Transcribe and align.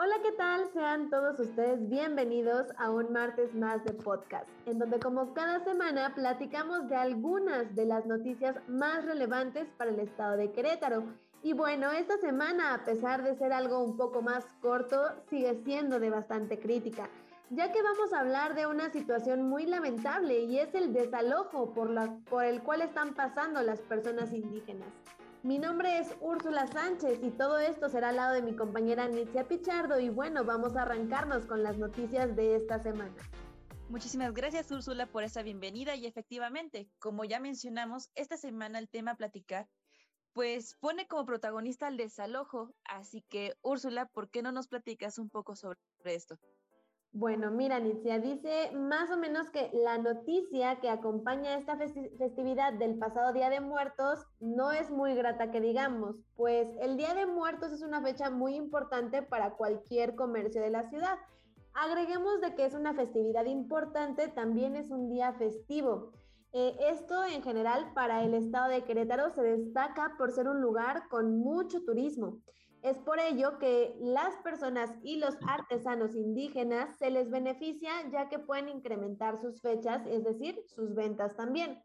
Hola, 0.00 0.14
¿qué 0.22 0.30
tal? 0.30 0.70
Sean 0.72 1.10
todos 1.10 1.40
ustedes 1.40 1.88
bienvenidos 1.88 2.68
a 2.78 2.88
un 2.88 3.12
martes 3.12 3.52
más 3.52 3.84
de 3.84 3.92
podcast, 3.94 4.48
en 4.64 4.78
donde 4.78 5.00
como 5.00 5.34
cada 5.34 5.58
semana 5.64 6.14
platicamos 6.14 6.88
de 6.88 6.94
algunas 6.94 7.74
de 7.74 7.84
las 7.84 8.06
noticias 8.06 8.54
más 8.68 9.04
relevantes 9.04 9.66
para 9.76 9.90
el 9.90 9.98
estado 9.98 10.36
de 10.36 10.52
Querétaro. 10.52 11.02
Y 11.42 11.52
bueno, 11.52 11.90
esta 11.90 12.16
semana, 12.18 12.74
a 12.74 12.84
pesar 12.84 13.24
de 13.24 13.34
ser 13.38 13.52
algo 13.52 13.82
un 13.82 13.96
poco 13.96 14.22
más 14.22 14.44
corto, 14.60 15.02
sigue 15.28 15.60
siendo 15.64 15.98
de 15.98 16.10
bastante 16.10 16.60
crítica, 16.60 17.10
ya 17.50 17.72
que 17.72 17.82
vamos 17.82 18.12
a 18.12 18.20
hablar 18.20 18.54
de 18.54 18.68
una 18.68 18.90
situación 18.90 19.48
muy 19.48 19.66
lamentable 19.66 20.44
y 20.44 20.60
es 20.60 20.72
el 20.76 20.92
desalojo 20.92 21.74
por, 21.74 21.90
la, 21.90 22.16
por 22.30 22.44
el 22.44 22.62
cual 22.62 22.82
están 22.82 23.14
pasando 23.14 23.62
las 23.62 23.80
personas 23.80 24.32
indígenas. 24.32 24.90
Mi 25.48 25.58
nombre 25.58 25.98
es 25.98 26.14
Úrsula 26.20 26.66
Sánchez 26.66 27.20
y 27.22 27.30
todo 27.30 27.58
esto 27.58 27.88
será 27.88 28.10
al 28.10 28.16
lado 28.16 28.34
de 28.34 28.42
mi 28.42 28.54
compañera 28.54 29.08
Nitzia 29.08 29.48
Pichardo 29.48 29.98
y 29.98 30.10
bueno, 30.10 30.44
vamos 30.44 30.76
a 30.76 30.82
arrancarnos 30.82 31.46
con 31.46 31.62
las 31.62 31.78
noticias 31.78 32.36
de 32.36 32.54
esta 32.54 32.82
semana. 32.82 33.14
Muchísimas 33.88 34.34
gracias 34.34 34.70
Úrsula 34.70 35.06
por 35.06 35.24
esa 35.24 35.42
bienvenida 35.42 35.96
y 35.96 36.04
efectivamente, 36.04 36.90
como 36.98 37.24
ya 37.24 37.40
mencionamos, 37.40 38.10
esta 38.14 38.36
semana 38.36 38.78
el 38.78 38.90
tema 38.90 39.14
platicar 39.14 39.66
pues 40.34 40.76
pone 40.80 41.08
como 41.08 41.24
protagonista 41.24 41.88
el 41.88 41.96
desalojo, 41.96 42.74
así 42.84 43.24
que 43.30 43.54
Úrsula, 43.62 44.04
¿por 44.04 44.28
qué 44.28 44.42
no 44.42 44.52
nos 44.52 44.68
platicas 44.68 45.18
un 45.18 45.30
poco 45.30 45.56
sobre 45.56 45.78
esto? 46.04 46.38
Bueno, 47.12 47.50
mira, 47.50 47.80
Nitzia, 47.80 48.18
dice 48.18 48.70
más 48.74 49.10
o 49.10 49.16
menos 49.16 49.50
que 49.50 49.70
la 49.72 49.96
noticia 49.96 50.78
que 50.80 50.90
acompaña 50.90 51.56
esta 51.56 51.76
festividad 51.76 52.74
del 52.74 52.98
pasado 52.98 53.32
Día 53.32 53.48
de 53.48 53.60
Muertos 53.60 54.26
no 54.40 54.72
es 54.72 54.90
muy 54.90 55.14
grata 55.14 55.50
que 55.50 55.60
digamos, 55.60 56.16
pues 56.36 56.68
el 56.80 56.98
Día 56.98 57.14
de 57.14 57.24
Muertos 57.24 57.72
es 57.72 57.82
una 57.82 58.02
fecha 58.02 58.30
muy 58.30 58.54
importante 58.54 59.22
para 59.22 59.56
cualquier 59.56 60.14
comercio 60.16 60.60
de 60.60 60.70
la 60.70 60.88
ciudad. 60.90 61.18
Agreguemos 61.72 62.42
de 62.42 62.54
que 62.54 62.66
es 62.66 62.74
una 62.74 62.92
festividad 62.92 63.46
importante, 63.46 64.28
también 64.28 64.76
es 64.76 64.90
un 64.90 65.08
día 65.08 65.32
festivo. 65.32 66.12
Eh, 66.52 66.76
esto 66.90 67.24
en 67.24 67.42
general 67.42 67.92
para 67.94 68.22
el 68.22 68.34
estado 68.34 68.68
de 68.68 68.84
Querétaro 68.84 69.30
se 69.30 69.42
destaca 69.42 70.14
por 70.18 70.30
ser 70.32 70.46
un 70.46 70.60
lugar 70.60 71.08
con 71.08 71.38
mucho 71.38 71.82
turismo. 71.84 72.38
Es 72.82 72.96
por 72.98 73.18
ello 73.18 73.58
que 73.58 73.96
las 73.98 74.36
personas 74.36 74.90
y 75.02 75.16
los 75.16 75.36
artesanos 75.46 76.14
indígenas 76.14 76.96
se 76.96 77.10
les 77.10 77.28
beneficia 77.28 77.90
ya 78.10 78.28
que 78.28 78.38
pueden 78.38 78.68
incrementar 78.68 79.36
sus 79.36 79.60
fechas, 79.60 80.06
es 80.06 80.22
decir, 80.22 80.62
sus 80.66 80.94
ventas 80.94 81.34
también. 81.34 81.82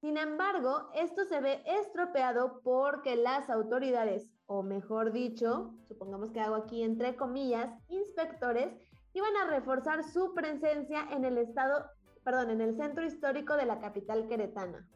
Sin 0.00 0.16
embargo, 0.16 0.88
esto 0.94 1.24
se 1.24 1.40
ve 1.40 1.62
estropeado 1.64 2.60
porque 2.64 3.14
las 3.14 3.48
autoridades, 3.50 4.28
o 4.46 4.64
mejor 4.64 5.12
dicho, 5.12 5.74
supongamos 5.86 6.32
que 6.32 6.40
hago 6.40 6.56
aquí 6.56 6.82
entre 6.82 7.14
comillas, 7.14 7.72
inspectores, 7.88 8.74
iban 9.12 9.36
a 9.36 9.46
reforzar 9.46 10.02
su 10.02 10.34
presencia 10.34 11.06
en 11.12 11.24
el 11.24 11.38
estado, 11.38 11.86
perdón, 12.24 12.50
en 12.50 12.60
el 12.60 12.76
centro 12.76 13.04
histórico 13.04 13.56
de 13.56 13.66
la 13.66 13.78
capital 13.78 14.26
queretana 14.26 14.88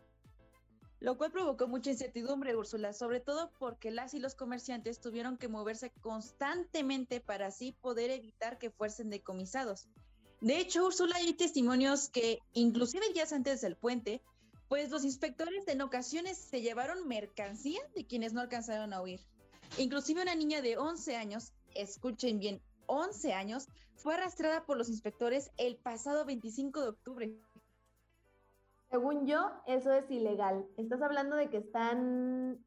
lo 1.06 1.16
cual 1.16 1.30
provocó 1.30 1.68
mucha 1.68 1.92
incertidumbre, 1.92 2.56
Úrsula, 2.56 2.92
sobre 2.92 3.20
todo 3.20 3.52
porque 3.60 3.92
las 3.92 4.12
y 4.14 4.18
los 4.18 4.34
comerciantes 4.34 5.00
tuvieron 5.00 5.36
que 5.36 5.46
moverse 5.46 5.92
constantemente 6.00 7.20
para 7.20 7.46
así 7.46 7.70
poder 7.80 8.10
evitar 8.10 8.58
que 8.58 8.72
fuesen 8.72 9.08
decomisados. 9.08 9.86
De 10.40 10.58
hecho, 10.58 10.84
Úrsula, 10.84 11.14
hay 11.14 11.32
testimonios 11.34 12.08
que, 12.08 12.40
inclusive 12.54 13.12
días 13.12 13.32
antes 13.32 13.60
del 13.60 13.76
puente, 13.76 14.20
pues 14.66 14.90
los 14.90 15.04
inspectores 15.04 15.68
en 15.68 15.80
ocasiones 15.80 16.38
se 16.38 16.60
llevaron 16.60 17.06
mercancía 17.06 17.82
de 17.94 18.04
quienes 18.04 18.32
no 18.32 18.40
alcanzaron 18.40 18.92
a 18.92 19.00
huir. 19.00 19.20
Inclusive 19.78 20.22
una 20.22 20.34
niña 20.34 20.60
de 20.60 20.76
11 20.76 21.14
años, 21.14 21.52
escuchen 21.76 22.40
bien, 22.40 22.60
11 22.86 23.32
años, 23.32 23.68
fue 23.94 24.14
arrastrada 24.14 24.66
por 24.66 24.76
los 24.76 24.88
inspectores 24.88 25.52
el 25.56 25.76
pasado 25.76 26.24
25 26.24 26.80
de 26.80 26.88
octubre. 26.88 27.45
Según 28.96 29.26
yo, 29.26 29.50
eso 29.66 29.92
es 29.92 30.10
ilegal. 30.10 30.66
Estás 30.78 31.02
hablando 31.02 31.36
de 31.36 31.50
que 31.50 31.58
están 31.58 32.64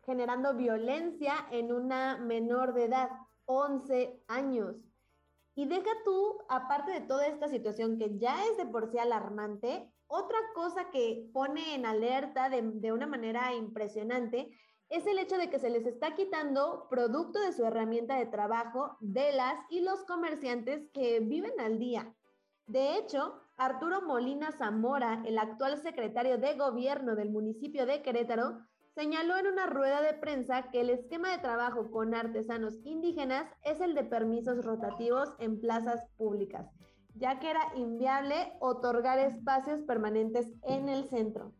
generando 0.00 0.54
violencia 0.54 1.34
en 1.50 1.74
una 1.74 2.16
menor 2.16 2.72
de 2.72 2.84
edad, 2.84 3.10
11 3.44 4.18
años. 4.28 4.76
Y 5.54 5.66
deja 5.66 5.90
tú, 6.06 6.38
aparte 6.48 6.92
de 6.92 7.02
toda 7.02 7.26
esta 7.26 7.48
situación 7.48 7.98
que 7.98 8.16
ya 8.16 8.46
es 8.46 8.56
de 8.56 8.64
por 8.64 8.90
sí 8.90 8.96
alarmante, 8.96 9.92
otra 10.06 10.38
cosa 10.54 10.88
que 10.88 11.28
pone 11.34 11.74
en 11.74 11.84
alerta 11.84 12.48
de, 12.48 12.62
de, 12.62 12.90
una 12.90 13.06
manera 13.06 13.52
impresionante 13.52 14.58
es 14.88 15.06
el 15.06 15.18
hecho 15.18 15.36
de 15.36 15.50
que 15.50 15.58
se 15.58 15.68
les 15.68 15.84
está 15.84 16.14
quitando 16.14 16.86
producto 16.88 17.38
de 17.40 17.52
su 17.52 17.62
herramienta 17.66 18.16
de 18.16 18.24
trabajo 18.24 18.96
de 19.00 19.32
las 19.32 19.56
y 19.68 19.82
los 19.82 20.02
comerciantes 20.04 20.88
que 20.94 21.20
viven 21.20 21.60
al 21.60 21.78
día. 21.78 22.10
De 22.66 22.96
hecho, 22.96 23.41
Arturo 23.56 24.02
Molina 24.02 24.50
Zamora, 24.52 25.22
el 25.26 25.38
actual 25.38 25.80
secretario 25.80 26.38
de 26.38 26.54
gobierno 26.54 27.14
del 27.14 27.30
municipio 27.30 27.86
de 27.86 28.02
Querétaro, 28.02 28.58
señaló 28.94 29.36
en 29.38 29.46
una 29.46 29.66
rueda 29.66 30.02
de 30.02 30.14
prensa 30.14 30.70
que 30.70 30.80
el 30.80 30.90
esquema 30.90 31.30
de 31.30 31.38
trabajo 31.38 31.90
con 31.90 32.14
artesanos 32.14 32.74
indígenas 32.84 33.46
es 33.64 33.80
el 33.80 33.94
de 33.94 34.04
permisos 34.04 34.64
rotativos 34.64 35.30
en 35.38 35.60
plazas 35.60 36.04
públicas, 36.16 36.66
ya 37.14 37.38
que 37.38 37.50
era 37.50 37.72
inviable 37.76 38.52
otorgar 38.60 39.18
espacios 39.18 39.80
permanentes 39.82 40.48
en 40.62 40.88
el 40.88 41.08
centro. 41.08 41.52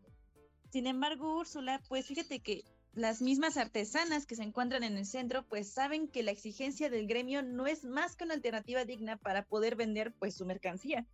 Sin 0.69 0.87
embargo, 0.87 1.37
Úrsula, 1.37 1.81
pues 1.87 2.07
fíjate 2.07 2.39
que 2.41 2.63
las 2.93 3.21
mismas 3.21 3.57
artesanas 3.57 4.27
que 4.27 4.35
se 4.35 4.43
encuentran 4.43 4.83
en 4.83 4.97
el 4.97 5.05
centro, 5.05 5.43
pues 5.47 5.71
saben 5.71 6.07
que 6.07 6.21
la 6.21 6.31
exigencia 6.31 6.89
del 6.89 7.07
gremio 7.07 7.41
no 7.41 7.65
es 7.65 7.85
más 7.85 8.15
que 8.15 8.23
una 8.23 8.35
alternativa 8.35 8.85
digna 8.85 9.17
para 9.17 9.45
poder 9.45 9.75
vender 9.75 10.13
pues 10.19 10.35
su 10.35 10.45
mercancía. 10.45 11.07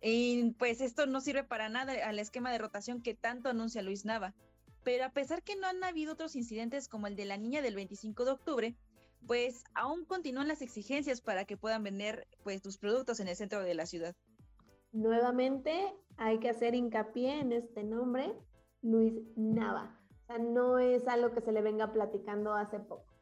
Y 0.00 0.52
pues 0.52 0.80
esto 0.80 1.06
no 1.06 1.20
sirve 1.20 1.44
para 1.44 1.68
nada 1.68 1.92
al 2.06 2.18
esquema 2.18 2.52
de 2.52 2.58
rotación 2.58 3.02
que 3.02 3.14
tanto 3.14 3.48
anuncia 3.48 3.82
Luis 3.82 4.04
Nava. 4.04 4.34
Pero 4.84 5.04
a 5.04 5.10
pesar 5.10 5.42
que 5.42 5.56
no 5.56 5.66
han 5.66 5.82
habido 5.82 6.12
otros 6.12 6.36
incidentes 6.36 6.88
como 6.88 7.06
el 7.06 7.16
de 7.16 7.24
la 7.24 7.36
niña 7.36 7.62
del 7.62 7.74
25 7.74 8.24
de 8.24 8.30
octubre, 8.30 8.76
pues 9.26 9.64
aún 9.74 10.04
continúan 10.04 10.48
las 10.48 10.62
exigencias 10.62 11.20
para 11.20 11.44
que 11.44 11.56
puedan 11.56 11.82
vender 11.82 12.28
pues 12.44 12.62
tus 12.62 12.78
productos 12.78 13.18
en 13.20 13.28
el 13.28 13.36
centro 13.36 13.62
de 13.62 13.74
la 13.74 13.86
ciudad. 13.86 14.14
Nuevamente 14.92 15.92
hay 16.16 16.38
que 16.38 16.50
hacer 16.50 16.74
hincapié 16.74 17.40
en 17.40 17.52
este 17.52 17.82
nombre, 17.82 18.32
Luis 18.82 19.14
Nava. 19.36 20.00
O 20.22 20.26
sea, 20.26 20.38
no 20.38 20.78
es 20.78 21.06
algo 21.08 21.32
que 21.32 21.40
se 21.40 21.52
le 21.52 21.62
venga 21.62 21.92
platicando 21.92 22.54
hace 22.54 22.78
poco. 22.78 23.12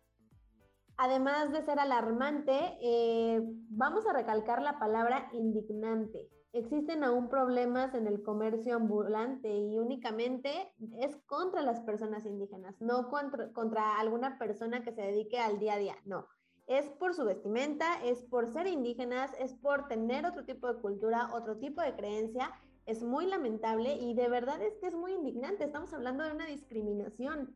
Además 0.97 1.51
de 1.51 1.63
ser 1.63 1.79
alarmante, 1.81 2.53
eh, 2.81 3.41
vamos 3.71 4.07
a 4.07 4.13
recalcar 4.13 4.63
la 4.63 4.79
palabra 4.79 5.29
indignante 5.33 6.29
existen 6.55 7.03
aún 7.03 7.29
problemas 7.29 7.95
en 7.95 8.07
el 8.07 8.23
comercio 8.23 8.77
ambulante 8.77 9.53
y 9.53 9.77
únicamente 9.77 10.73
es 11.01 11.17
contra 11.27 11.63
las 11.63 11.81
personas 11.81 12.25
indígenas, 12.25 12.81
no 12.81 13.09
contra, 13.09 13.99
alguna 13.99 14.39
persona 14.39 14.85
que 14.85 14.93
se 14.93 15.03
dedique 15.03 15.39
al 15.39 15.59
día 15.59 15.75
a 15.75 15.79
día, 15.79 15.97
no. 16.05 16.29
Es 16.67 16.89
por 16.89 17.13
su 17.13 17.25
vestimenta, 17.25 18.03
es 18.05 18.23
por 18.23 18.53
ser 18.53 18.69
indígenas, 18.69 19.33
es 19.39 19.53
por 19.55 19.89
tener 19.89 20.25
otro 20.25 20.45
tipo 20.45 20.73
de 20.73 20.81
cultura, 20.81 21.29
otro 21.35 21.59
tipo 21.59 21.83
de 21.83 21.95
creencia. 21.95 22.53
Es 22.87 23.03
muy 23.03 23.27
lamentable 23.27 23.97
y 23.97 24.15
de 24.15 24.29
verdad 24.29 24.63
es 24.63 24.75
que 24.79 24.87
es 24.87 24.95
muy 24.95 25.13
indignante. 25.13 25.65
Estamos 25.65 25.93
hablando 25.93 26.25
de 26.25 26.33
una 26.33 26.47
discriminación. 26.47 27.55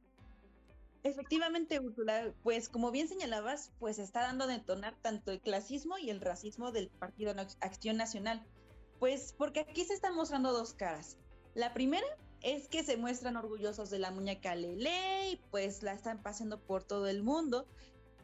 Efectivamente, 1.04 1.80
Úrsula, 1.80 2.34
pues 2.42 2.69
como 2.69 2.91
bien 2.91 3.09
señalabas, 3.09 3.72
pues 3.78 3.98
está 3.98 4.22
dando 4.22 4.44
a 4.44 4.48
detonar 4.48 4.94
tanto 5.00 5.30
el 5.30 5.41
clasismo 5.41 5.97
y 5.97 6.10
el 6.10 6.20
racismo 6.20 6.72
del 6.72 6.91
Partido 6.91 7.32
Acción 7.60 7.97
Nacional 7.97 8.44
pues 8.98 9.34
porque 9.36 9.60
aquí 9.60 9.84
se 9.84 9.94
están 9.94 10.14
mostrando 10.14 10.53
dos 10.53 10.75
caras. 10.75 11.16
La 11.54 11.72
primera 11.75 12.06
es 12.42 12.69
que 12.69 12.82
se 12.82 12.97
muestran 12.97 13.36
orgullosos 13.36 13.91
de 13.91 13.98
la 13.98 14.10
muñeca 14.10 14.54
Lele 14.54 15.31
y 15.32 15.36
pues 15.50 15.82
la 15.82 15.92
están 15.92 16.22
pasando 16.22 16.60
por 16.60 16.84
todo 16.84 17.06
el 17.09 17.22
mundo. 17.22 17.66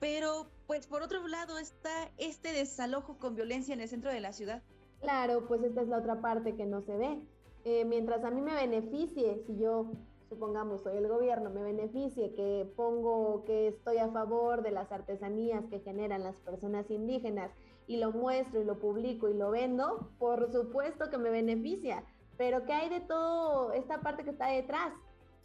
Pero 0.00 0.50
pues 0.66 0.86
por 0.86 1.03
otro 1.03 1.26
lado 1.26 1.59
está 1.59 2.10
este 2.18 2.53
desalojo 2.53 3.18
con 3.18 3.34
violencia 3.34 3.74
en 3.74 3.80
el 3.80 3.88
centro 3.88 4.10
de 4.10 4.21
la 4.21 4.32
ciudad. 4.32 4.62
Claro, 5.00 5.47
pues 5.47 5.62
esta 5.62 5.82
es 5.82 5.88
la 5.88 5.98
otra 5.98 6.21
parte 6.21 6.54
que 6.56 6.66
no 6.66 6.82
se 6.82 6.97
ve. 6.97 7.18
Eh, 7.65 7.84
mientras 7.84 8.24
a 8.24 8.30
mí 8.30 8.41
me 8.41 8.54
beneficie, 8.54 9.42
si 9.47 9.56
yo 9.56 9.92
supongamos 10.28 10.82
soy 10.82 10.97
el 10.97 11.09
gobierno, 11.09 11.50
me 11.50 11.62
beneficie 11.62 12.34
que 12.34 12.70
pongo 12.77 13.44
que 13.44 13.68
estoy 13.68 13.98
a 13.98 14.09
favor 14.09 14.62
de 14.62 14.70
las 14.70 14.91
artesanías 14.92 15.65
que 15.70 15.80
generan 15.80 16.22
las 16.22 16.36
personas 16.36 16.91
indígenas 16.91 17.50
y 17.86 17.98
lo 17.98 18.13
muestro 18.13 18.60
y 18.60 18.65
lo 18.65 18.78
publico 18.78 19.28
y 19.28 19.34
lo 19.34 19.51
vendo, 19.51 20.10
por 20.19 20.51
supuesto 20.51 21.10
que 21.10 21.19
me 21.19 21.31
beneficia. 21.31 22.04
Pero 22.36 22.65
¿qué 22.65 22.72
hay 22.72 22.89
de 22.89 23.01
todo 23.01 23.72
esta 23.72 24.01
parte 24.01 24.25
que 24.25 24.31
está 24.31 24.48
detrás? 24.48 24.92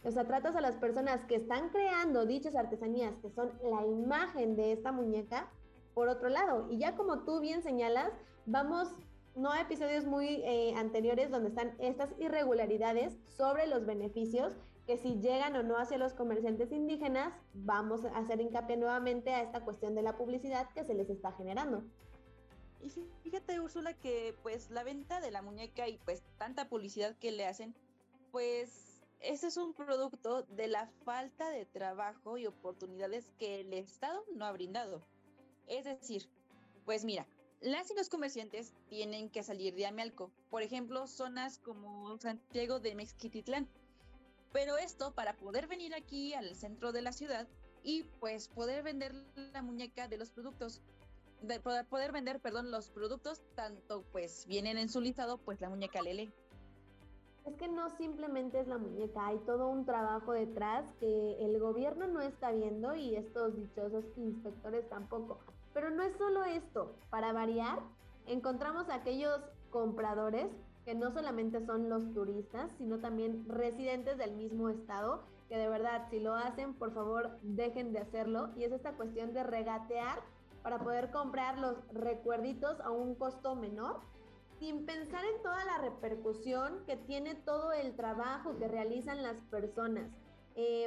O 0.02 0.10
sea, 0.10 0.26
tratas 0.26 0.56
a 0.56 0.60
las 0.60 0.76
personas 0.76 1.24
que 1.26 1.36
están 1.36 1.68
creando 1.68 2.24
dichas 2.24 2.56
artesanías, 2.56 3.16
que 3.18 3.30
son 3.30 3.52
la 3.62 3.84
imagen 3.86 4.56
de 4.56 4.72
esta 4.72 4.92
muñeca, 4.92 5.50
por 5.94 6.08
otro 6.08 6.28
lado. 6.28 6.66
Y 6.70 6.78
ya 6.78 6.96
como 6.96 7.24
tú 7.24 7.40
bien 7.40 7.62
señalas, 7.62 8.10
vamos 8.46 8.88
no 9.36 9.50
a 9.50 9.60
episodios 9.60 10.06
muy 10.06 10.42
eh, 10.44 10.74
anteriores 10.76 11.30
donde 11.30 11.50
están 11.50 11.74
estas 11.78 12.10
irregularidades 12.18 13.18
sobre 13.28 13.66
los 13.66 13.86
beneficios 13.86 14.54
que 14.86 14.96
si 14.96 15.20
llegan 15.20 15.54
o 15.54 15.62
no 15.62 15.76
hacia 15.76 15.98
los 15.98 16.14
comerciantes 16.14 16.72
indígenas, 16.72 17.32
vamos 17.54 18.04
a 18.04 18.16
hacer 18.16 18.40
hincapié 18.40 18.76
nuevamente 18.76 19.30
a 19.30 19.42
esta 19.42 19.60
cuestión 19.60 19.94
de 19.94 20.02
la 20.02 20.16
publicidad 20.16 20.68
que 20.74 20.84
se 20.84 20.94
les 20.94 21.10
está 21.10 21.30
generando. 21.32 21.84
Y 22.82 22.90
fíjate, 23.22 23.60
Úrsula, 23.60 23.94
que 23.94 24.34
pues 24.42 24.70
la 24.70 24.82
venta 24.82 25.20
de 25.20 25.30
la 25.30 25.42
muñeca 25.42 25.88
y 25.88 25.98
pues 25.98 26.22
tanta 26.38 26.68
publicidad 26.68 27.16
que 27.18 27.30
le 27.30 27.46
hacen, 27.46 27.74
pues 28.32 29.02
ese 29.20 29.48
es 29.48 29.56
un 29.56 29.74
producto 29.74 30.44
de 30.44 30.66
la 30.68 30.86
falta 31.04 31.50
de 31.50 31.66
trabajo 31.66 32.38
y 32.38 32.46
oportunidades 32.46 33.30
que 33.38 33.60
el 33.60 33.72
Estado 33.74 34.24
no 34.34 34.46
ha 34.46 34.52
brindado. 34.52 35.02
Es 35.66 35.84
decir, 35.84 36.26
pues 36.86 37.04
mira, 37.04 37.26
las 37.60 37.90
y 37.90 37.94
los 37.94 38.08
comerciantes 38.08 38.72
tienen 38.88 39.28
que 39.28 39.42
salir 39.42 39.74
de 39.74 39.84
Amealco, 39.84 40.30
por 40.48 40.62
ejemplo, 40.62 41.06
zonas 41.06 41.58
como 41.58 42.16
Santiago 42.18 42.80
de 42.80 42.94
Mexquititlán. 42.94 43.68
Pero 44.52 44.78
esto 44.78 45.14
para 45.14 45.36
poder 45.36 45.66
venir 45.66 45.94
aquí 45.94 46.32
al 46.32 46.56
centro 46.56 46.90
de 46.90 47.02
la 47.02 47.12
ciudad 47.12 47.46
y 47.82 48.04
pues 48.18 48.48
poder 48.48 48.82
vender 48.82 49.14
la 49.36 49.62
muñeca 49.62 50.08
de 50.08 50.16
los 50.16 50.30
productos, 50.30 50.80
de 51.42 51.60
poder, 51.60 52.12
vender, 52.12 52.40
perdón, 52.40 52.70
los 52.70 52.90
productos, 52.90 53.42
tanto 53.54 54.04
pues 54.12 54.46
vienen 54.46 54.78
en 54.78 54.88
su 54.88 55.00
listado, 55.00 55.38
pues 55.38 55.60
la 55.60 55.68
muñeca 55.68 56.02
Lele. 56.02 56.32
Es 57.46 57.56
que 57.56 57.68
no 57.68 57.88
simplemente 57.90 58.60
es 58.60 58.68
la 58.68 58.78
muñeca, 58.78 59.26
hay 59.26 59.38
todo 59.38 59.68
un 59.68 59.86
trabajo 59.86 60.32
detrás 60.32 60.92
que 61.00 61.44
el 61.44 61.58
gobierno 61.58 62.06
no 62.06 62.20
está 62.20 62.52
viendo 62.52 62.94
y 62.94 63.16
estos 63.16 63.56
dichosos 63.56 64.04
inspectores 64.16 64.88
tampoco. 64.88 65.38
Pero 65.72 65.90
no 65.90 66.02
es 66.02 66.14
solo 66.16 66.44
esto, 66.44 66.94
para 67.08 67.32
variar, 67.32 67.80
encontramos 68.26 68.90
aquellos 68.90 69.40
compradores 69.70 70.48
que 70.84 70.94
no 70.94 71.12
solamente 71.12 71.64
son 71.64 71.88
los 71.88 72.12
turistas, 72.12 72.72
sino 72.78 72.98
también 72.98 73.48
residentes 73.48 74.18
del 74.18 74.32
mismo 74.32 74.68
estado, 74.68 75.22
que 75.48 75.56
de 75.56 75.68
verdad, 75.68 76.06
si 76.10 76.20
lo 76.20 76.34
hacen, 76.34 76.74
por 76.74 76.92
favor, 76.92 77.38
dejen 77.42 77.92
de 77.92 78.00
hacerlo. 78.00 78.50
Y 78.56 78.64
es 78.64 78.72
esta 78.72 78.92
cuestión 78.92 79.32
de 79.32 79.42
regatear 79.42 80.20
para 80.62 80.78
poder 80.78 81.10
comprar 81.10 81.58
los 81.58 81.76
recuerditos 81.92 82.80
a 82.80 82.90
un 82.90 83.14
costo 83.14 83.54
menor 83.56 84.00
sin 84.58 84.84
pensar 84.84 85.24
en 85.24 85.42
toda 85.42 85.64
la 85.64 85.78
repercusión 85.78 86.84
que 86.84 86.96
tiene 86.96 87.34
todo 87.34 87.72
el 87.72 87.96
trabajo 87.96 88.58
que 88.58 88.68
realizan 88.68 89.22
las 89.22 89.36
personas. 89.50 90.10
Eh, 90.54 90.86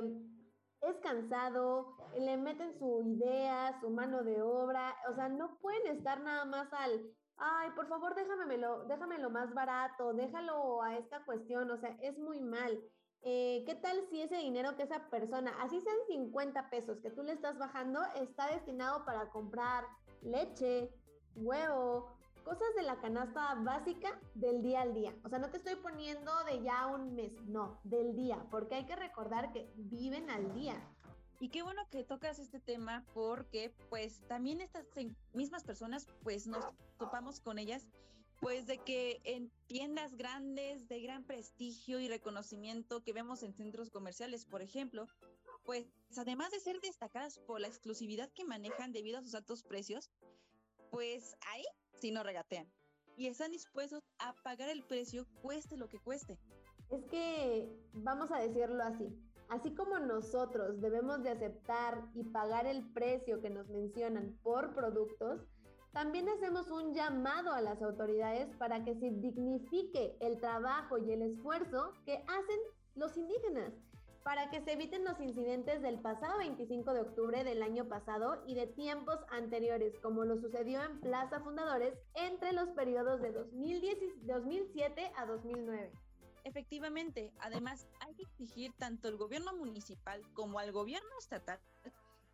es 0.82 0.98
cansado, 0.98 1.96
le 2.20 2.38
meten 2.38 2.78
su 2.78 3.02
idea, 3.04 3.80
su 3.80 3.90
mano 3.90 4.24
de 4.24 4.42
obra, 4.42 4.96
o 5.10 5.16
sea, 5.16 5.30
no 5.30 5.58
pueden 5.60 5.88
estar 5.88 6.22
nada 6.22 6.46
más 6.46 6.72
al, 6.74 7.10
ay, 7.38 7.70
por 7.76 7.88
favor, 7.88 8.14
déjamelo, 8.16 8.84
déjamelo 8.86 9.30
más 9.30 9.54
barato, 9.54 10.14
déjalo 10.14 10.84
a 10.84 10.98
esta 10.98 11.24
cuestión, 11.24 11.72
o 11.72 11.78
sea, 11.78 11.98
es 12.02 12.18
muy 12.20 12.42
mal. 12.42 12.80
Eh, 13.26 13.64
¿Qué 13.66 13.76
tal 13.76 14.04
si 14.10 14.22
ese 14.22 14.36
dinero 14.36 14.76
que 14.76 14.84
esa 14.84 15.10
persona, 15.10 15.54
así 15.62 15.80
sean 15.80 15.96
50 16.08 16.70
pesos 16.70 17.00
que 17.00 17.10
tú 17.10 17.24
le 17.24 17.32
estás 17.32 17.58
bajando, 17.58 18.02
está 18.16 18.48
destinado 18.48 19.06
para 19.06 19.30
comprar 19.30 19.86
leche, 20.22 20.90
huevo, 21.36 22.18
cosas 22.44 22.68
de 22.76 22.84
la 22.84 23.00
canasta 23.00 23.56
básica 23.56 24.20
del 24.36 24.62
día 24.62 24.82
al 24.82 24.94
día. 24.94 25.16
O 25.24 25.30
sea, 25.30 25.40
no 25.40 25.50
te 25.50 25.58
estoy 25.58 25.76
poniendo 25.76 26.32
de 26.44 26.62
ya 26.64 26.88
un 26.88 27.16
mes, 27.16 27.32
no, 27.48 27.80
del 27.86 28.14
día, 28.14 28.46
porque 28.52 28.76
hay 28.76 28.86
que 28.86 28.98
recordar 28.98 29.54
que 29.54 29.72
viven 29.76 30.30
al 30.30 30.54
día. 30.54 30.76
Y 31.40 31.48
qué 31.48 31.64
bueno 31.64 31.82
que 31.90 32.04
tocas 32.04 32.40
este 32.40 32.60
tema 32.60 33.06
porque 33.14 33.74
pues 33.90 34.22
también 34.28 34.60
estas 34.60 34.86
mismas 35.34 35.64
personas 35.64 36.08
pues 36.24 36.48
nos 36.48 36.66
topamos 36.98 37.40
con 37.40 37.58
ellas 37.58 37.88
pues 38.44 38.68
de 38.68 38.78
que 38.78 39.22
en 39.24 39.50
tiendas 39.68 40.18
grandes 40.18 40.90
de 40.90 41.02
gran 41.02 41.24
prestigio 41.24 42.02
y 42.02 42.10
reconocimiento 42.10 43.02
que 43.02 43.14
vemos 43.14 43.42
en 43.42 43.54
centros 43.54 43.90
comerciales, 43.90 44.46
por 44.46 44.62
ejemplo, 44.62 45.08
pues 45.64 45.86
además 46.18 46.52
de 46.52 46.60
ser 46.60 46.82
destacadas 46.82 47.40
por 47.40 47.62
la 47.62 47.70
exclusividad 47.70 48.30
que 48.34 48.44
manejan 48.44 48.92
debido 48.92 49.18
a 49.18 49.22
sus 49.22 49.34
altos 49.34 49.64
precios, 49.64 50.12
pues 50.92 51.38
ahí 51.54 51.64
sí 52.02 52.12
no 52.12 52.22
regatean. 52.22 52.68
Y 53.16 53.28
están 53.28 53.52
dispuestos 53.52 54.04
a 54.20 54.34
pagar 54.44 54.68
el 54.68 54.84
precio, 54.84 55.26
cueste 55.42 55.78
lo 55.78 55.88
que 55.88 56.00
cueste. 56.00 56.38
Es 56.90 57.06
que, 57.06 57.74
vamos 57.94 58.30
a 58.32 58.40
decirlo 58.40 58.84
así, 58.84 59.08
así 59.48 59.74
como 59.74 60.00
nosotros 60.00 60.82
debemos 60.82 61.24
de 61.24 61.30
aceptar 61.30 62.10
y 62.14 62.24
pagar 62.26 62.66
el 62.66 62.92
precio 62.92 63.42
que 63.42 63.50
nos 63.50 63.70
mencionan 63.70 64.38
por 64.44 64.76
productos, 64.76 65.48
también 65.94 66.28
hacemos 66.28 66.70
un 66.70 66.94
llamado 66.94 67.54
a 67.54 67.62
las 67.62 67.82
autoridades 67.82 68.54
para 68.58 68.84
que 68.84 68.96
se 68.96 69.12
dignifique 69.12 70.18
el 70.20 70.40
trabajo 70.40 70.98
y 70.98 71.12
el 71.12 71.22
esfuerzo 71.22 71.94
que 72.06 72.24
hacen 72.28 72.60
los 72.96 73.16
indígenas 73.16 73.72
para 74.24 74.50
que 74.50 74.62
se 74.62 74.72
eviten 74.72 75.04
los 75.04 75.20
incidentes 75.20 75.82
del 75.82 76.00
pasado 76.00 76.38
25 76.38 76.94
de 76.94 77.02
octubre 77.02 77.44
del 77.44 77.62
año 77.62 77.90
pasado 77.90 78.42
y 78.48 78.56
de 78.56 78.68
tiempos 78.68 79.20
anteriores, 79.30 79.94
como 80.02 80.24
lo 80.24 80.38
sucedió 80.38 80.82
en 80.82 81.02
Plaza 81.02 81.42
Fundadores 81.42 81.94
entre 82.14 82.54
los 82.54 82.70
periodos 82.70 83.22
de 83.22 83.34
2007 83.34 85.12
a 85.18 85.26
2009. 85.26 85.92
Efectivamente, 86.46 87.34
además 87.40 87.88
hay 88.00 88.16
que 88.16 88.24
exigir 88.24 88.72
tanto 88.78 89.10
al 89.10 89.18
gobierno 89.18 89.54
municipal 89.56 90.22
como 90.34 90.60
al 90.60 90.72
gobierno 90.72 91.10
estatal 91.20 91.60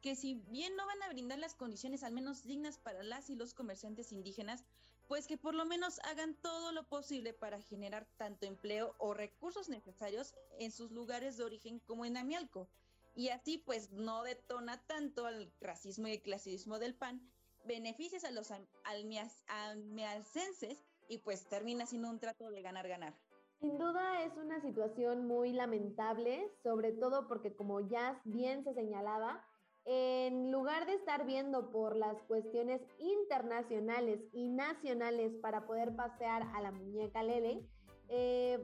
que 0.01 0.15
si 0.15 0.35
bien 0.35 0.75
no 0.75 0.85
van 0.85 1.03
a 1.03 1.09
brindar 1.09 1.39
las 1.39 1.55
condiciones 1.55 2.03
al 2.03 2.13
menos 2.13 2.43
dignas 2.43 2.77
para 2.77 3.03
las 3.03 3.29
y 3.29 3.35
los 3.35 3.53
comerciantes 3.53 4.11
indígenas, 4.11 4.63
pues 5.07 5.27
que 5.27 5.37
por 5.37 5.55
lo 5.55 5.65
menos 5.65 5.99
hagan 6.03 6.35
todo 6.35 6.71
lo 6.71 6.87
posible 6.87 7.33
para 7.33 7.61
generar 7.61 8.07
tanto 8.17 8.45
empleo 8.45 8.95
o 8.99 9.13
recursos 9.13 9.67
necesarios 9.67 10.35
en 10.59 10.71
sus 10.71 10.91
lugares 10.91 11.35
de 11.35 11.43
origen 11.43 11.79
como 11.79 12.05
en 12.05 12.15
Amialco. 12.15 12.69
Y 13.15 13.29
así 13.29 13.57
pues 13.57 13.91
no 13.91 14.23
detona 14.23 14.85
tanto 14.85 15.25
al 15.25 15.51
racismo 15.59 16.07
y 16.07 16.13
el 16.13 16.21
clasismo 16.21 16.77
del 16.77 16.93
PAN, 16.93 17.27
beneficios 17.65 18.23
a 18.23 18.31
los 18.31 18.53
almealcenses 18.83 20.85
y 21.09 21.17
pues 21.17 21.49
termina 21.49 21.85
siendo 21.85 22.09
un 22.09 22.19
trato 22.19 22.49
de 22.51 22.61
ganar-ganar. 22.61 23.13
Sin 23.59 23.77
duda 23.77 24.23
es 24.23 24.37
una 24.37 24.61
situación 24.61 25.27
muy 25.27 25.51
lamentable, 25.51 26.49
sobre 26.63 26.93
todo 26.93 27.27
porque 27.27 27.53
como 27.53 27.81
ya 27.81 28.21
bien 28.23 28.63
se 28.63 28.73
señalaba, 28.73 29.45
en 29.91 30.51
lugar 30.51 30.85
de 30.85 30.93
estar 30.93 31.25
viendo 31.25 31.71
por 31.71 31.95
las 31.95 32.21
cuestiones 32.27 32.79
internacionales 32.99 34.19
y 34.33 34.47
nacionales 34.47 35.33
para 35.41 35.65
poder 35.65 35.95
pasear 35.95 36.43
a 36.53 36.61
la 36.61 36.71
muñeca 36.71 37.23
Lele, 37.23 37.67
eh, 38.07 38.63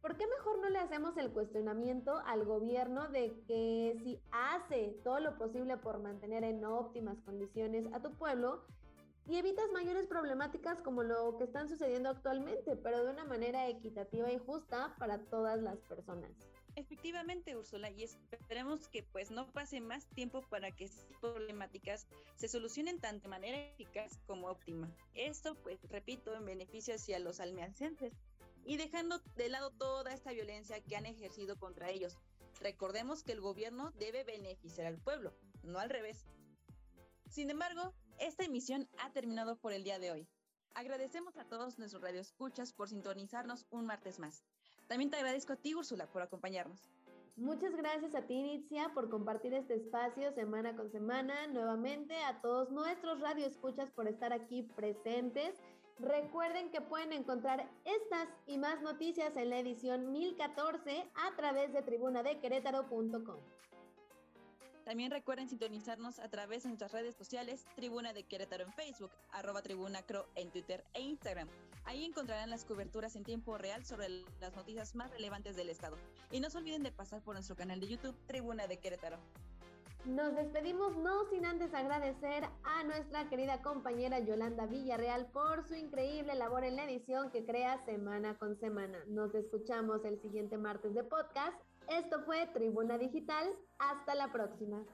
¿por 0.00 0.16
qué 0.16 0.28
mejor 0.28 0.60
no 0.60 0.70
le 0.70 0.78
hacemos 0.78 1.16
el 1.16 1.32
cuestionamiento 1.32 2.22
al 2.24 2.44
gobierno 2.44 3.08
de 3.08 3.32
que 3.48 3.98
si 4.04 4.22
hace 4.30 4.96
todo 5.02 5.18
lo 5.18 5.36
posible 5.38 5.76
por 5.76 5.98
mantener 5.98 6.44
en 6.44 6.64
óptimas 6.64 7.20
condiciones 7.22 7.92
a 7.92 8.00
tu 8.00 8.12
pueblo 8.12 8.62
y 9.26 9.38
evitas 9.38 9.72
mayores 9.72 10.06
problemáticas 10.06 10.80
como 10.82 11.02
lo 11.02 11.36
que 11.36 11.44
están 11.44 11.68
sucediendo 11.68 12.10
actualmente, 12.10 12.76
pero 12.76 13.04
de 13.04 13.10
una 13.10 13.24
manera 13.24 13.66
equitativa 13.66 14.30
y 14.30 14.38
justa 14.38 14.94
para 15.00 15.18
todas 15.18 15.60
las 15.60 15.78
personas? 15.80 16.30
Efectivamente, 16.76 17.56
Úrsula, 17.56 17.90
y 17.90 18.04
esperemos 18.04 18.88
que 18.88 19.02
pues 19.02 19.30
no 19.30 19.46
pase 19.52 19.80
más 19.80 20.06
tiempo 20.08 20.42
para 20.42 20.70
que 20.70 20.84
estas 20.84 21.06
problemáticas 21.20 22.06
se 22.36 22.48
solucionen 22.48 23.00
tanto 23.00 23.24
de 23.24 23.28
manera 23.28 23.58
eficaz 23.58 24.18
como 24.26 24.48
óptima. 24.48 24.88
Esto, 25.14 25.56
pues, 25.62 25.80
repito, 25.90 26.34
en 26.34 26.44
beneficio 26.44 26.94
hacia 26.94 27.18
los 27.18 27.40
almeancenses 27.40 28.12
y 28.64 28.76
dejando 28.76 29.20
de 29.36 29.48
lado 29.48 29.70
toda 29.70 30.12
esta 30.12 30.32
violencia 30.32 30.80
que 30.80 30.96
han 30.96 31.06
ejercido 31.06 31.58
contra 31.58 31.90
ellos. 31.90 32.16
Recordemos 32.60 33.22
que 33.22 33.32
el 33.32 33.40
gobierno 33.40 33.92
debe 33.98 34.24
beneficiar 34.24 34.86
al 34.86 34.98
pueblo, 34.98 35.34
no 35.62 35.78
al 35.78 35.90
revés. 35.90 36.26
Sin 37.28 37.50
embargo, 37.50 37.94
esta 38.18 38.44
emisión 38.44 38.88
ha 38.98 39.12
terminado 39.12 39.56
por 39.56 39.72
el 39.72 39.84
día 39.84 39.98
de 39.98 40.12
hoy. 40.12 40.28
Agradecemos 40.74 41.36
a 41.36 41.44
todos 41.44 41.78
nuestros 41.78 42.02
radioescuchas 42.02 42.72
por 42.72 42.88
sintonizarnos 42.88 43.66
un 43.70 43.86
martes 43.86 44.18
más. 44.18 44.44
También 44.90 45.08
te 45.08 45.18
agradezco 45.18 45.52
a 45.52 45.56
ti, 45.56 45.72
Úrsula, 45.72 46.08
por 46.08 46.20
acompañarnos. 46.20 46.90
Muchas 47.36 47.76
gracias 47.76 48.12
a 48.16 48.22
ti, 48.22 48.34
Inicia, 48.34 48.90
por 48.92 49.08
compartir 49.08 49.54
este 49.54 49.74
espacio 49.74 50.32
semana 50.32 50.74
con 50.74 50.90
semana. 50.90 51.46
Nuevamente 51.46 52.16
a 52.24 52.40
todos 52.40 52.72
nuestros 52.72 53.20
radioescuchas 53.20 53.88
por 53.92 54.08
estar 54.08 54.32
aquí 54.32 54.64
presentes. 54.74 55.54
Recuerden 56.00 56.72
que 56.72 56.80
pueden 56.80 57.12
encontrar 57.12 57.70
estas 57.84 58.26
y 58.48 58.58
más 58.58 58.82
noticias 58.82 59.36
en 59.36 59.50
la 59.50 59.60
edición 59.60 60.10
1014 60.10 61.08
a 61.14 61.36
través 61.36 61.72
de 61.72 61.82
tribunadequerétaro.com. 61.82 63.38
También 64.90 65.12
recuerden 65.12 65.48
sintonizarnos 65.48 66.18
a 66.18 66.28
través 66.28 66.64
de 66.64 66.70
nuestras 66.70 66.90
redes 66.90 67.14
sociales, 67.14 67.64
Tribuna 67.76 68.12
de 68.12 68.24
Querétaro 68.24 68.64
en 68.64 68.72
Facebook, 68.72 69.12
arroba 69.30 69.62
Tribuna 69.62 70.02
Cro 70.02 70.26
en 70.34 70.50
Twitter 70.50 70.82
e 70.94 71.00
Instagram. 71.00 71.46
Ahí 71.84 72.04
encontrarán 72.04 72.50
las 72.50 72.64
coberturas 72.64 73.14
en 73.14 73.22
tiempo 73.22 73.56
real 73.56 73.84
sobre 73.84 74.08
las 74.40 74.56
noticias 74.56 74.96
más 74.96 75.12
relevantes 75.12 75.54
del 75.54 75.68
estado. 75.68 75.96
Y 76.32 76.40
no 76.40 76.50
se 76.50 76.58
olviden 76.58 76.82
de 76.82 76.90
pasar 76.90 77.22
por 77.22 77.36
nuestro 77.36 77.54
canal 77.54 77.78
de 77.78 77.86
YouTube, 77.86 78.16
Tribuna 78.26 78.66
de 78.66 78.78
Querétaro. 78.78 79.18
Nos 80.06 80.34
despedimos 80.34 80.96
no 80.96 81.24
sin 81.26 81.46
antes 81.46 81.72
agradecer 81.72 82.48
a 82.64 82.82
nuestra 82.82 83.28
querida 83.28 83.62
compañera 83.62 84.18
Yolanda 84.18 84.66
Villarreal 84.66 85.26
por 85.26 85.62
su 85.68 85.76
increíble 85.76 86.34
labor 86.34 86.64
en 86.64 86.74
la 86.74 86.84
edición 86.84 87.30
que 87.30 87.44
crea 87.44 87.84
semana 87.84 88.36
con 88.38 88.58
semana. 88.58 88.98
Nos 89.06 89.36
escuchamos 89.36 90.04
el 90.04 90.20
siguiente 90.20 90.58
martes 90.58 90.94
de 90.94 91.04
podcast 91.04 91.56
Esto 91.90 92.22
fue 92.24 92.46
Tribuna 92.54 92.98
Digital. 92.98 93.50
Hasta 93.80 94.14
la 94.14 94.30
próxima. 94.30 94.84